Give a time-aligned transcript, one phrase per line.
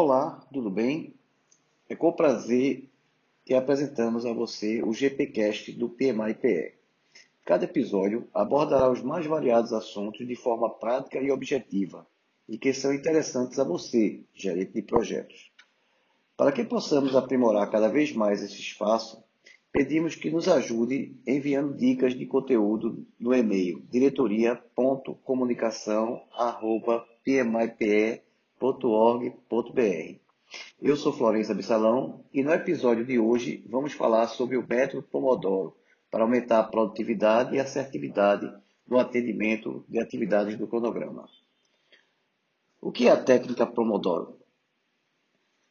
[0.00, 1.12] Olá, tudo bem?
[1.88, 2.88] É com prazer
[3.44, 6.74] que apresentamos a você o GPcast do PMI-PE.
[7.44, 12.06] Cada episódio abordará os mais variados assuntos de forma prática e objetiva
[12.48, 15.50] e que são interessantes a você, gerente de projetos.
[16.36, 19.20] Para que possamos aprimorar cada vez mais esse espaço,
[19.72, 23.82] pedimos que nos ajude enviando dicas de conteúdo no e-mail
[28.58, 30.18] diretoria.comunicação.pmipe.org.br.
[30.82, 35.76] Eu sou Florença Bissalão e no episódio de hoje vamos falar sobre o método Pomodoro
[36.10, 38.50] para aumentar a produtividade e assertividade
[38.86, 41.28] no atendimento de atividades do cronograma.
[42.80, 44.38] O que é a técnica Pomodoro?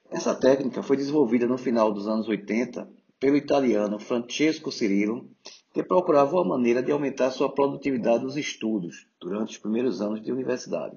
[0.10, 2.88] Essa técnica foi desenvolvida no final dos anos 80
[3.20, 5.30] pelo italiano Francesco Cirillo,
[5.74, 10.32] que procurava uma maneira de aumentar sua produtividade nos estudos durante os primeiros anos de
[10.32, 10.96] universidade.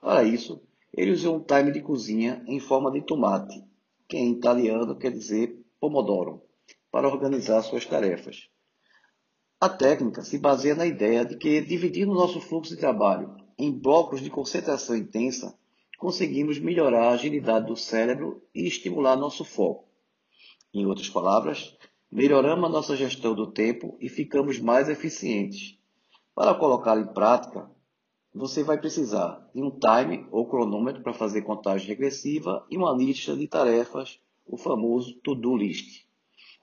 [0.00, 0.62] Para isso,
[0.96, 3.62] ele usou um time de cozinha em forma de tomate,
[4.08, 6.42] que em italiano quer dizer pomodoro,
[6.90, 8.48] para organizar suas tarefas.
[9.60, 14.20] A técnica se baseia na ideia de que, dividindo nosso fluxo de trabalho em blocos
[14.20, 15.58] de concentração intensa,
[15.98, 19.86] conseguimos melhorar a agilidade do cérebro e estimular nosso foco.
[20.72, 21.76] Em outras palavras,
[22.10, 25.78] melhoramos a nossa gestão do tempo e ficamos mais eficientes.
[26.34, 27.70] Para colocar em prática,
[28.36, 33.34] você vai precisar de um time ou cronômetro para fazer contagem regressiva e uma lista
[33.34, 36.04] de tarefas, o famoso to-do list.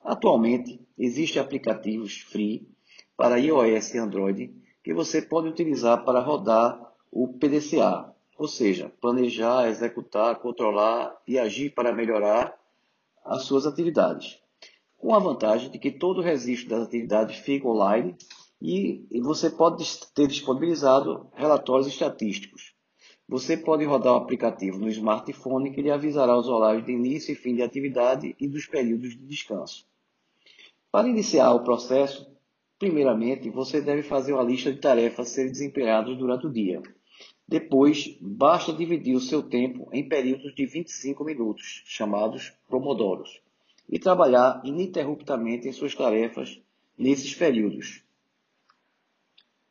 [0.03, 2.67] Atualmente, existem aplicativos free
[3.17, 9.67] para iOS e Android que você pode utilizar para rodar o PDCA, ou seja, planejar,
[9.67, 12.55] executar, controlar e agir para melhorar
[13.25, 14.39] as suas atividades.
[14.97, 18.15] Com a vantagem de que todo o registro das atividades fica online
[18.63, 19.83] e, você pode
[20.15, 22.73] ter disponibilizado relatórios estatísticos.
[23.27, 27.35] Você pode rodar o aplicativo no smartphone que lhe avisará os horários de início e
[27.35, 29.85] fim de atividade e dos períodos de descanso.
[30.89, 32.25] Para iniciar o processo,
[32.79, 36.81] primeiramente você deve fazer uma lista de tarefas a serem desempenhadas durante o dia.
[37.45, 43.41] Depois, basta dividir o seu tempo em períodos de 25 minutos, chamados pomodoros,
[43.89, 46.61] e trabalhar ininterruptamente em suas tarefas
[46.97, 48.02] nesses períodos.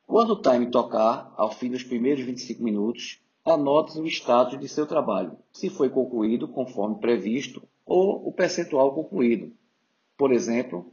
[0.06, 4.86] Quando o time tocar, ao fim dos primeiros 25 minutos, anote o status de seu
[4.86, 9.52] trabalho, se foi concluído conforme previsto ou o percentual concluído,
[10.16, 10.92] por exemplo,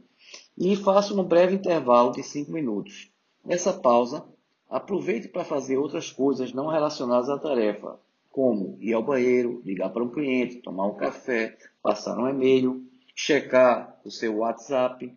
[0.56, 3.10] e faça um breve intervalo de 5 minutos.
[3.44, 4.24] Nessa pausa,
[4.70, 7.98] Aproveite para fazer outras coisas não relacionadas à tarefa,
[8.30, 13.98] como ir ao banheiro, ligar para um cliente, tomar um café, passar um e-mail, checar
[14.04, 15.12] o seu WhatsApp.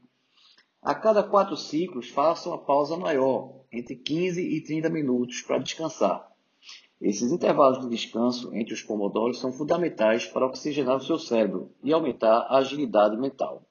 [0.83, 6.29] A cada quatro ciclos, faça uma pausa maior, entre 15 e 30 minutos, para descansar.
[6.99, 11.93] Esses intervalos de descanso entre os pomodoros são fundamentais para oxigenar o seu cérebro e
[11.93, 13.65] aumentar a agilidade mental.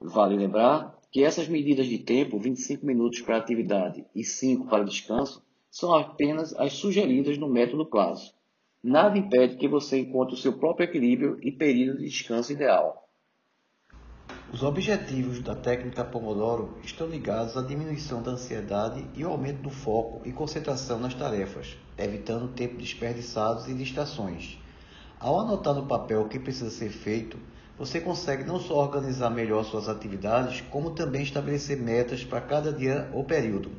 [0.00, 5.40] Vale lembrar que essas medidas de tempo, 25 minutos para atividade e 5 para descanso,
[5.70, 8.36] são apenas as sugeridas no método clássico.
[8.82, 13.05] Nada impede que você encontre o seu próprio equilíbrio e período de descanso ideal.
[14.52, 19.70] Os objetivos da técnica Pomodoro estão ligados à diminuição da ansiedade e ao aumento do
[19.70, 24.56] foco e concentração nas tarefas, evitando tempo desperdiçados e distrações.
[25.18, 27.36] Ao anotar no papel o que precisa ser feito,
[27.76, 33.10] você consegue não só organizar melhor suas atividades, como também estabelecer metas para cada dia
[33.12, 33.72] ou período.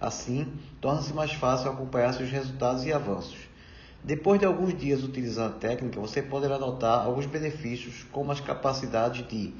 [0.00, 0.50] Assim,
[0.80, 3.46] torna-se mais fácil acompanhar seus resultados e avanços.
[4.02, 9.26] Depois de alguns dias utilizando a técnica, você poderá notar alguns benefícios, como as capacidades
[9.26, 9.52] de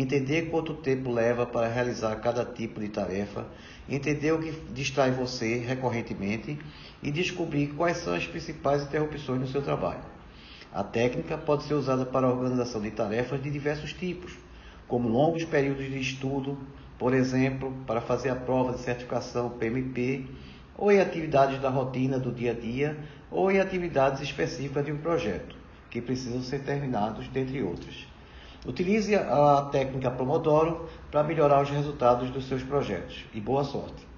[0.00, 3.46] entender quanto tempo leva para realizar cada tipo de tarefa,
[3.88, 6.58] entender o que distrai você recorrentemente
[7.02, 10.02] e descobrir quais são as principais interrupções no seu trabalho.
[10.72, 14.32] A técnica pode ser usada para a organização de tarefas de diversos tipos,
[14.88, 16.58] como longos períodos de estudo,
[16.98, 20.26] por exemplo, para fazer a prova de certificação PMP,
[20.76, 22.98] ou em atividades da rotina do dia a dia,
[23.30, 25.54] ou em atividades específicas de um projeto,
[25.88, 28.13] que precisam ser terminados, dentre outras.
[28.66, 34.13] Utilize a técnica Pomodoro para melhorar os resultados dos seus projetos e boa sorte!